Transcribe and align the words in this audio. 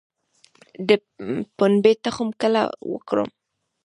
د 0.87 0.89
پنبې 1.57 1.93
تخم 2.03 2.27
کله 2.41 2.63
وکرم؟ 2.91 3.29